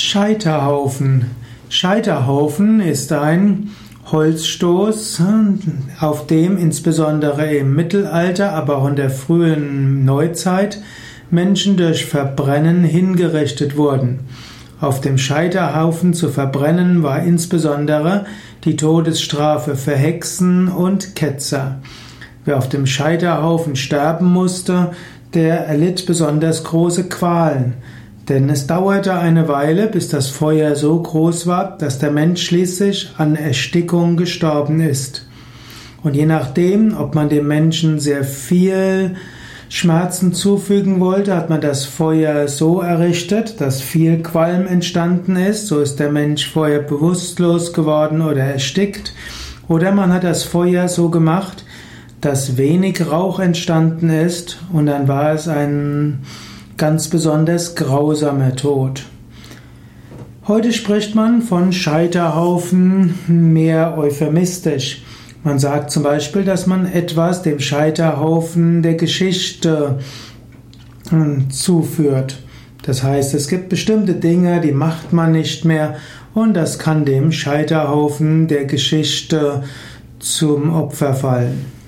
[0.00, 1.26] Scheiterhaufen.
[1.68, 3.70] Scheiterhaufen ist ein
[4.10, 5.22] Holzstoß,
[6.00, 10.82] auf dem insbesondere im Mittelalter, aber auch in der frühen Neuzeit
[11.30, 14.20] Menschen durch Verbrennen hingerichtet wurden.
[14.80, 18.24] Auf dem Scheiterhaufen zu verbrennen war insbesondere
[18.64, 21.80] die Todesstrafe für Hexen und Ketzer.
[22.44, 24.92] Wer auf dem Scheiterhaufen sterben musste,
[25.34, 27.74] der erlitt besonders große Qualen.
[28.28, 33.12] Denn es dauerte eine Weile, bis das Feuer so groß war, dass der Mensch schließlich
[33.18, 35.26] an Erstickung gestorben ist.
[36.02, 39.16] Und je nachdem, ob man dem Menschen sehr viel
[39.68, 45.80] Schmerzen zufügen wollte, hat man das Feuer so errichtet, dass viel Qualm entstanden ist, so
[45.80, 49.14] ist der Mensch vorher bewusstlos geworden oder erstickt.
[49.68, 51.64] Oder man hat das Feuer so gemacht,
[52.20, 56.18] dass wenig Rauch entstanden ist und dann war es ein
[56.80, 59.02] ganz besonders grausamer Tod.
[60.48, 65.02] Heute spricht man von Scheiterhaufen mehr euphemistisch.
[65.44, 69.98] Man sagt zum Beispiel, dass man etwas dem Scheiterhaufen der Geschichte
[71.10, 72.38] hm, zuführt.
[72.82, 75.96] Das heißt, es gibt bestimmte Dinge, die macht man nicht mehr
[76.32, 79.64] und das kann dem Scheiterhaufen der Geschichte
[80.18, 81.79] zum Opfer fallen.